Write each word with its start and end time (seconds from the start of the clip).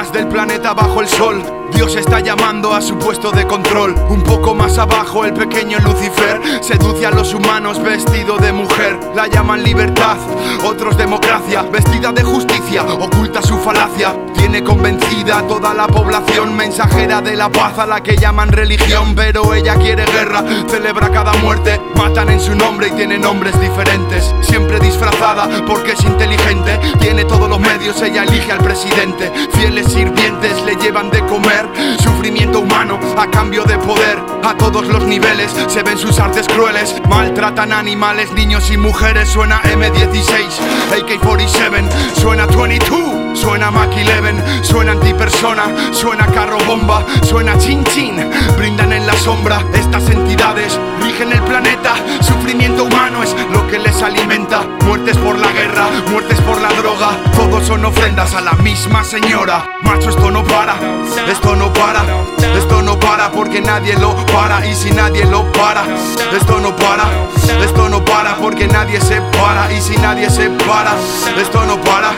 luz 0.00 0.12
del 0.12 0.26
planeta 0.26 0.72
bajo 0.72 1.00
el 1.00 1.08
sol. 1.08 1.42
Dios 1.74 1.96
está 1.96 2.20
llamando 2.20 2.72
a 2.72 2.80
su 2.80 2.98
puesto 2.98 3.30
de 3.30 3.46
control. 3.46 3.94
Un 4.08 4.22
poco 4.22 4.54
más 4.54 4.78
abajo, 4.78 5.24
el 5.24 5.32
pequeño 5.34 5.78
Lucifer 5.80 6.40
seduce 6.62 7.06
a 7.06 7.10
los 7.10 7.34
humanos 7.34 7.82
vestido 7.82 8.38
de 8.38 8.52
mujer. 8.52 8.98
La 9.14 9.26
llaman 9.26 9.62
libertad, 9.62 10.16
otros 10.64 10.96
democracia. 10.96 11.62
Vestida 11.62 12.10
de 12.12 12.22
justicia, 12.22 12.84
oculta 12.84 13.42
su 13.42 13.58
falacia. 13.58 14.14
Tiene 14.52 14.66
convencida 14.66 15.46
toda 15.48 15.72
la 15.72 15.86
población, 15.86 16.54
mensajera 16.54 17.22
de 17.22 17.36
la 17.36 17.48
paz 17.50 17.78
a 17.78 17.86
la 17.86 18.02
que 18.02 18.18
llaman 18.18 18.52
religión. 18.52 19.14
Pero 19.14 19.54
ella 19.54 19.76
quiere 19.76 20.04
guerra, 20.04 20.44
celebra 20.68 21.08
cada 21.08 21.32
muerte. 21.38 21.80
Matan 21.94 22.28
en 22.28 22.38
su 22.38 22.54
nombre 22.54 22.88
y 22.88 22.90
tiene 22.90 23.18
nombres 23.18 23.58
diferentes. 23.58 24.34
Siempre 24.42 24.78
disfrazada 24.78 25.48
porque 25.66 25.92
es 25.92 26.04
inteligente. 26.04 26.78
Tiene 27.00 27.24
todos 27.24 27.48
los 27.48 27.60
medios, 27.60 28.02
ella 28.02 28.24
elige 28.24 28.52
al 28.52 28.58
presidente. 28.58 29.32
Fieles 29.52 29.90
sirvientes 29.90 30.60
le 30.66 30.76
llevan 30.76 31.08
de 31.08 31.24
comer. 31.24 31.66
Sufrimiento 32.02 32.58
humano 32.58 33.00
a 33.16 33.30
cambio 33.30 33.64
de 33.64 33.78
poder. 33.78 34.18
A 34.44 34.54
todos 34.54 34.86
los 34.86 35.04
niveles 35.04 35.50
se 35.68 35.82
ven 35.82 35.96
sus 35.96 36.18
artes 36.18 36.46
crueles. 36.46 37.00
Maltratan 37.08 37.72
animales, 37.72 38.30
niños 38.32 38.70
y 38.70 38.76
mujeres. 38.76 39.30
Suena 39.30 39.62
M16, 39.62 40.44
AK-47, 40.92 41.88
suena 42.20 42.46
22, 42.46 43.21
suena 43.34 43.70
Mac 43.70 43.90
11, 43.92 44.64
suena 44.64 44.92
antipersona, 44.92 45.64
suena 45.92 46.26
carro 46.26 46.58
bomba, 46.66 47.04
suena 47.22 47.58
chin 47.58 47.84
chin. 47.84 48.16
Brindan 48.56 48.92
en 48.92 49.06
la 49.06 49.14
sombra 49.14 49.64
estas 49.74 50.08
entidades, 50.10 50.78
rigen 51.02 51.32
el 51.32 51.42
planeta. 51.42 51.94
Sufrimiento 52.20 52.84
humano 52.84 53.22
es 53.22 53.34
lo 53.52 53.66
que 53.68 53.78
les 53.78 54.02
alimenta. 54.02 54.62
Muertes 54.84 55.16
por 55.18 55.38
la 55.38 55.52
guerra, 55.52 55.88
muertes 56.10 56.40
por 56.40 56.60
la 56.60 56.72
droga. 56.72 57.10
Todos 57.34 57.66
son 57.66 57.84
ofrendas 57.84 58.34
a 58.34 58.40
la 58.40 58.52
misma 58.54 59.04
señora. 59.04 59.64
Macho, 59.82 60.10
esto 60.10 60.30
no 60.30 60.44
para, 60.44 60.76
esto 61.28 61.56
no 61.56 61.72
para, 61.72 62.04
esto 62.56 62.71
nadie 63.72 63.94
lo 63.94 64.14
para. 64.26 64.66
Y 64.66 64.74
si 64.74 64.90
nadie 64.90 65.24
lo 65.24 65.50
para, 65.52 65.82
esto 66.36 66.60
no 66.60 66.76
para, 66.76 67.04
esto 67.64 67.88
no 67.88 68.04
para 68.04 68.36
porque 68.36 68.68
nadie 68.68 69.00
se 69.00 69.20
para. 69.38 69.72
Y 69.72 69.80
si 69.80 69.96
nadie 69.96 70.28
se 70.28 70.50
para, 70.66 70.92
esto 71.40 71.64
no 71.64 71.80
para. 71.80 72.10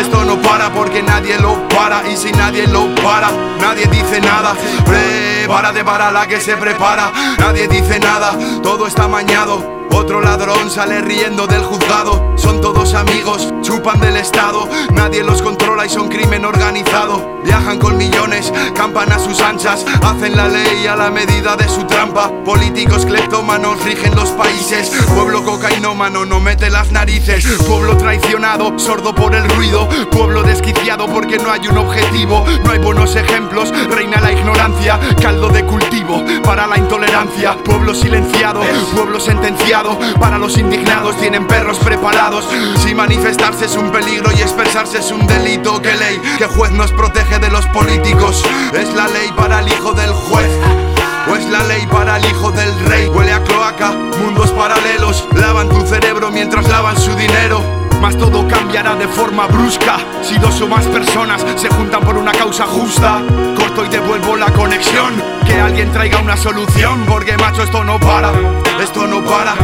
Esto 0.00 0.24
no 0.24 0.40
para 0.40 0.72
porque 0.72 1.02
nadie 1.02 1.38
lo 1.38 1.68
para 1.68 2.02
y 2.08 2.16
si 2.16 2.32
nadie 2.32 2.66
lo 2.66 2.92
para, 2.96 3.30
nadie 3.60 3.86
dice 3.86 4.20
nada. 4.20 4.54
Prepara 4.84 5.72
de 5.72 5.84
para 5.84 6.10
la 6.10 6.26
que 6.26 6.40
se 6.40 6.56
prepara, 6.56 7.12
nadie 7.38 7.68
dice 7.68 8.00
nada, 8.00 8.32
todo 8.60 8.88
está 8.88 9.06
mañado. 9.06 9.83
Otro 9.90 10.20
ladrón 10.20 10.70
sale 10.70 11.00
riendo 11.00 11.46
del 11.46 11.62
juzgado. 11.62 12.32
Son 12.36 12.60
todos 12.60 12.94
amigos, 12.94 13.52
chupan 13.62 14.00
del 14.00 14.16
Estado. 14.16 14.68
Nadie 14.92 15.22
los 15.22 15.42
controla 15.42 15.86
y 15.86 15.88
son 15.88 16.08
crimen 16.08 16.44
organizado. 16.44 17.34
Viajan 17.44 17.78
con 17.78 17.96
millones, 17.96 18.52
campan 18.74 19.12
a 19.12 19.18
sus 19.18 19.40
anchas. 19.40 19.84
Hacen 20.02 20.36
la 20.36 20.48
ley 20.48 20.86
a 20.86 20.96
la 20.96 21.10
medida 21.10 21.56
de 21.56 21.68
su 21.68 21.84
trampa. 21.84 22.30
Políticos 22.44 23.06
cleptómanos 23.06 23.82
rigen 23.84 24.14
los 24.14 24.30
países. 24.30 24.90
Pueblo 25.14 25.44
cocainómano 25.44 26.24
no 26.24 26.40
mete 26.40 26.70
las 26.70 26.90
narices. 26.90 27.44
Pueblo 27.66 27.96
traicionado, 27.96 28.78
sordo 28.78 29.14
por 29.14 29.34
el 29.34 29.48
ruido. 29.50 29.88
Pueblo 30.10 30.42
desquiciado 30.42 31.06
porque 31.06 31.38
no 31.38 31.50
hay 31.50 31.66
un 31.68 31.78
objetivo. 31.78 32.44
No 32.64 32.70
hay 32.70 32.78
buenos 32.78 33.14
ejemplos, 33.16 33.72
reina 33.88 34.20
la 34.20 34.32
ignorancia. 34.32 34.98
Caldo 35.20 35.48
de 35.48 35.64
cultivo 35.64 36.22
para 36.42 36.66
la 36.66 36.78
intolerancia. 36.78 37.56
Pueblo 37.64 37.94
silenciado, 37.94 38.60
pueblo 38.94 39.20
sentenciado. 39.20 39.73
Para 40.20 40.38
los 40.38 40.56
indignados 40.56 41.16
tienen 41.16 41.48
perros 41.48 41.78
preparados. 41.80 42.46
Si 42.78 42.94
manifestarse 42.94 43.64
es 43.64 43.76
un 43.76 43.90
peligro 43.90 44.30
y 44.30 44.40
expresarse 44.40 44.98
es 44.98 45.10
un 45.10 45.26
delito, 45.26 45.82
¿qué 45.82 45.96
ley? 45.96 46.22
¿Qué 46.38 46.46
juez 46.46 46.70
nos 46.70 46.92
protege 46.92 47.40
de 47.40 47.50
los 47.50 47.66
políticos? 47.66 48.44
Es 48.72 48.94
la 48.94 49.08
ley 49.08 49.32
para 49.36 49.58
el 49.58 49.68
hijo 49.68 49.92
del 49.92 50.12
juez. 50.12 50.83
¿O 51.30 51.36
es 51.36 51.46
la 51.46 51.62
ley 51.64 51.86
para 51.86 52.18
el 52.18 52.24
hijo 52.26 52.50
del 52.50 52.78
rey? 52.86 53.08
Huele 53.08 53.32
a 53.32 53.42
cloaca, 53.42 53.92
mundos 54.20 54.50
paralelos. 54.50 55.26
Lavan 55.34 55.68
tu 55.68 55.86
cerebro 55.86 56.30
mientras 56.30 56.68
lavan 56.68 56.98
su 56.98 57.14
dinero. 57.14 57.62
Mas 58.04 58.18
todo 58.18 58.46
cambiará 58.46 58.96
de 58.96 59.08
forma 59.08 59.46
brusca 59.46 59.96
Si 60.20 60.36
dos 60.36 60.60
o 60.60 60.68
más 60.68 60.84
personas 60.86 61.42
se 61.56 61.70
juntan 61.70 62.02
por 62.02 62.18
una 62.18 62.32
causa 62.32 62.66
justa 62.66 63.22
Corto 63.56 63.82
y 63.82 63.88
devuelvo 63.88 64.36
la 64.36 64.52
conexión 64.52 65.14
Que 65.46 65.58
alguien 65.58 65.90
traiga 65.90 66.18
una 66.20 66.36
solución 66.36 67.06
Porque 67.06 67.34
macho 67.38 67.62
esto 67.62 67.82
no 67.82 67.98
para 67.98 68.30
Esto 68.78 69.06
no 69.06 69.24
para 69.24 69.54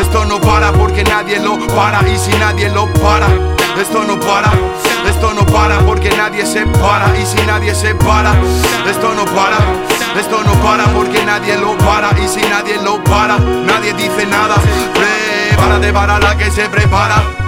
Esto 0.00 0.24
no 0.24 0.40
para 0.40 0.72
porque 0.72 1.04
nadie 1.04 1.38
lo 1.38 1.58
para 1.66 2.08
Y 2.08 2.16
si 2.16 2.32
nadie 2.38 2.70
lo 2.70 2.90
para 2.94 3.26
Esto 3.78 4.04
no 4.04 4.18
para 4.18 4.50
Esto 5.06 5.34
no 5.34 5.44
para 5.44 5.78
porque 5.80 6.10
nadie 6.16 6.46
se 6.46 6.64
para 6.66 7.14
Y 7.18 7.26
si 7.26 7.44
nadie 7.46 7.74
se 7.74 7.94
para 7.94 8.32
Esto 8.88 9.12
no 9.14 9.26
para 9.26 9.58
Esto 10.18 10.42
no 10.42 10.52
para 10.62 10.84
nadie 11.32 11.56
lo 11.56 11.76
para 11.78 12.10
Y 12.18 12.28
si 12.28 12.40
nadie 12.40 12.76
lo 12.82 13.02
para 13.04 13.38
Nadie 13.38 13.94
dice 13.94 14.26
nada. 14.26 14.56
Prepara 14.94 15.78
de 15.78 15.92
para 15.92 16.18
la 16.18 16.36
que 16.36 16.50
se 16.50 16.68
prepara 16.68 17.41